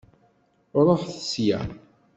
[0.85, 1.59] Ṛuḥet sya!